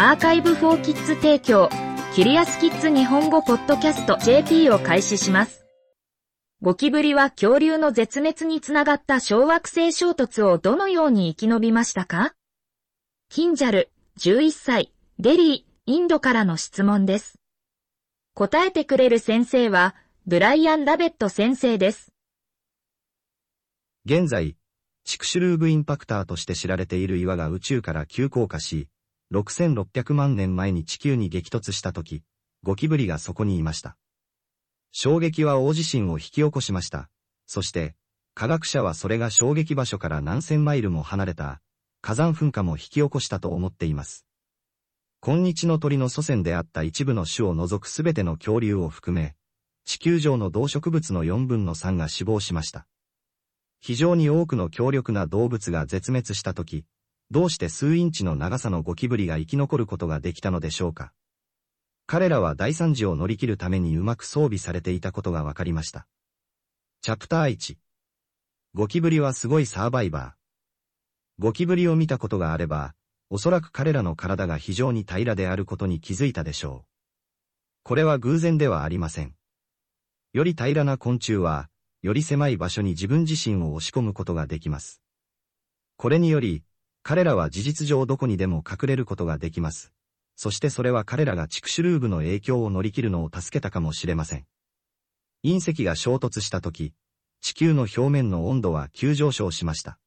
[0.00, 1.68] アーカイブフォーキッズ提供、
[2.14, 5.66] キリアスキッズ日本語ポッドキャスト JP を開始します。
[6.62, 12.34] ゴキブリは恐竜の絶滅につながった小惑星衝突をどのように生き延びましたか？
[13.28, 13.90] キンジャル、
[14.20, 17.40] 11歳、デリー、インドからの質問です。
[18.34, 19.96] 答えてくれる先生は、
[20.28, 22.12] ブライアン・ラベット先生です。
[24.04, 24.54] 現在、
[25.02, 28.86] チクシュルーブインパクターとして知られている岩が宇宙から急降下し、
[29.32, 32.22] 6600万年前に地球に激突した時、
[32.62, 33.96] ゴキブリがそこにいました。
[34.92, 37.10] 衝撃は大地震を引き起こしました。
[37.46, 37.94] そして、
[38.34, 41.60] 科学者はそれが衝撃場所から何千マイルも離れた
[42.00, 44.24] 火山噴火も引き起こしたと思っています。
[45.20, 49.34] 今日の鳥の祖先であった一部の種を除くすべての恐竜を含め、
[49.84, 52.86] 地球上の動植物の4分の3が死亡しました。
[53.80, 56.84] 非常に多くの強力な動物が絶滅したとき、
[57.30, 61.12] どうして数インチの長さのゴキブリが生き残ることができたのでしょうか？
[62.06, 66.06] 彼らは大惨事を乗り切るためにうまく装備されていたことが分かりました。
[67.02, 67.76] チャプター1
[68.72, 70.32] ゴキブリはすごいサーバイバー。
[71.38, 72.94] ゴキブリを見たことがあれば、
[73.28, 76.88] おそらく彼らの体が非常に平らであることに気づいたでしょう。
[77.82, 79.34] これは偶然ではありません。
[80.32, 81.68] より平らな昆虫は、
[82.00, 85.02] より狭い場所に自分自身を押し込むことができます。
[85.96, 86.62] これにより、
[87.08, 89.94] 彼らは事実上どこにでも隠れることができます。
[90.36, 94.44] そしてそれは彼らがチクシュルーブの影響を乗り切るのを助けたかもしれません。
[95.42, 96.92] 隕石が衝突した時、
[97.40, 99.98] 地球の表面の温度は急上昇しました。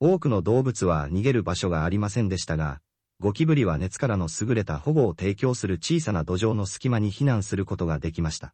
[0.00, 2.82] 多くの動物は逃げる場所がありませんでしたが、
[3.18, 8.52] ゴキブリは熱からの優れた保護を提供する小さな土壌の隙間に避難することができました。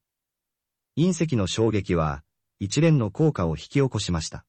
[0.97, 2.23] 隕石の衝撃は、
[2.61, 4.45] 一連の効果を引き起こしました。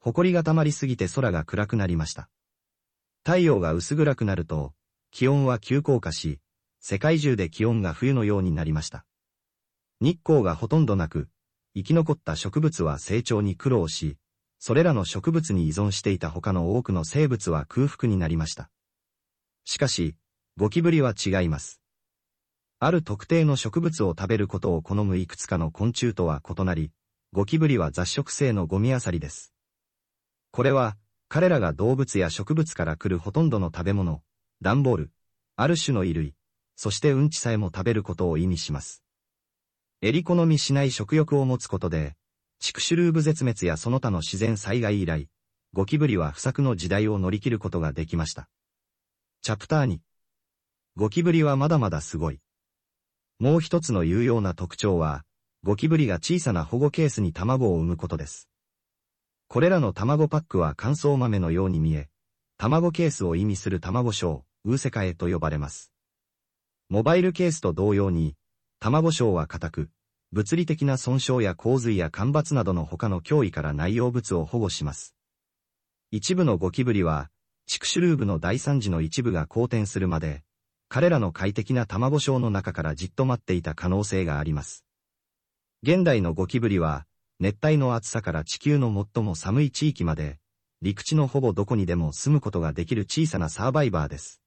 [0.00, 2.28] 埃が溜まりすぎて空が暗くなりました。
[3.24, 4.72] 太陽が薄暗くなると、
[5.10, 6.40] 気温は急降下し、
[6.80, 9.04] 世界中で気温が冬のようになりました。
[10.00, 11.28] 日光がほとんどなく、
[11.74, 14.16] 生き残った植物は成長に苦労し、
[14.58, 18.70] それらの植物に依存していた他の多くの生物は空腹になりました。
[19.64, 20.16] しかし、
[20.56, 21.80] ゴキブリは違います。
[22.80, 26.92] ある特定の植物を食べることを好むいくつかの昆虫とは異なり、
[27.32, 29.52] ゴキブリは雑食性のゴミアサリです。
[30.50, 30.96] これは、
[31.28, 34.22] 彼らが動物や植物から来るほとんどの食べ物、
[34.62, 35.10] 段ボール、
[35.56, 36.34] ある種の衣類、
[36.76, 39.02] そしてうんちさえも食べることを意味します。
[40.00, 42.16] エリ好みしない食欲を持つことで、
[42.60, 45.28] チクシュルーブ絶滅やその他の自然災害以来、
[45.72, 48.48] ゴキブリは不作の時代を乗り切ることができました。
[49.42, 49.98] チャプター2
[50.96, 52.40] ゴキブリはまだまだすごい。
[53.38, 55.24] もう一つの有用な特徴は、
[55.62, 58.48] ゴキブリが小さな保護ケースに卵を産むことです。
[59.48, 62.10] これらの卵パックは乾燥豆のように見え、
[62.58, 65.90] 卵ケースを意味する卵章、ウーセカエと呼ばれます。
[66.90, 68.36] モバイルケースと同様に、
[68.78, 69.90] 卵章は硬く、
[70.32, 75.14] 物理的な損傷や洪水や干ばつなどの他の脅威から内容物を保護します。
[76.10, 77.30] 一部のゴキブリは、
[77.66, 80.42] チクシュルーブの大惨事の一部が好転するまで、
[80.90, 84.84] 彼らの快適な卵床の中からじっと待っていた可能性があります。
[85.82, 87.06] 現代のゴキブリは、
[87.40, 90.38] 熱帯の暑さから地球の最も寒い地域まで、
[90.82, 94.42] 陸地のほぼどこにでも住むことができる小さなサーバイバーです。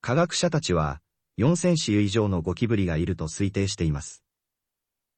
[0.00, 1.00] 科学者たちは、
[1.38, 4.24] 4000種以上のゴキブリがいると推定しています。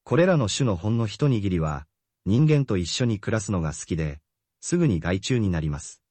[0.05, 1.87] これらの種のほんの一握りは、
[2.27, 4.21] 人間と一緒に暮らすのが好きで、
[4.61, 6.03] すぐに害虫になります。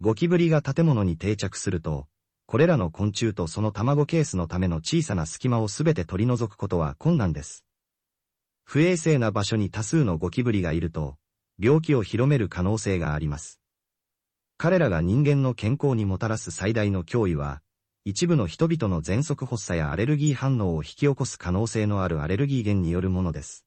[0.00, 2.06] ゴキブリが建物に定着すると、
[2.46, 7.66] これらの昆虫とその卵ケースのための小さな隙間をすべて取り除くことは困難です。
[8.64, 11.16] 不衛生な場所に多数のゴキブリがいると、
[11.58, 13.60] 病気を広める可能性があります。
[14.56, 17.60] 彼らが人間の健康にもたらす最大の脅威は、
[18.04, 23.64] 一部の人々の喘息発作やアレルギー反応を引き起こす可能性のあるアレルギー源によるものです。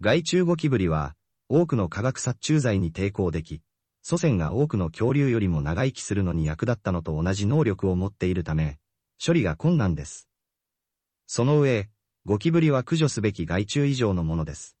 [0.00, 1.14] 害虫ゴキブリは、
[1.48, 3.62] 多くの化学殺虫剤に抵抗でき、
[4.02, 8.78] 祖先が多くの恐竜よりも長生きするのに役立ったのと同じ能力を持っているため、
[9.24, 10.28] 処理が困難です。
[11.26, 11.88] その上、
[12.30, 14.76] ゴキブリは駆除すべき害虫以上のものです。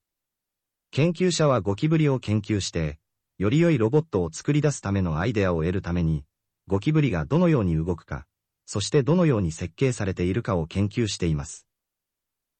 [0.92, 3.00] 研究者はゴキブリを研究して、
[3.38, 6.24] より良いロボットを作り出すためのアイデアを得るために、
[6.68, 8.24] ゴキブリがどのように動くか、
[8.66, 11.66] そしてどのように設計されているかを研究しています。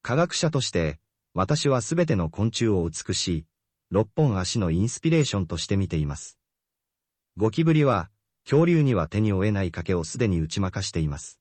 [0.02, 0.98] 科学者として、
[1.34, 3.46] 私はすべての昆虫を美しい、
[3.92, 6.36] 六本足のインスピレーションとして見ています。
[7.36, 8.10] ゴキブリは、
[8.42, 11.39] 恐竜には手に負えない賭けをすでに打ち負かしています。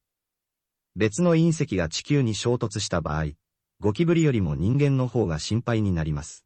[0.95, 3.27] 別の隕石が地球に衝突した場合、
[3.79, 6.45] ゴキブリよりも人間の方が心配になります。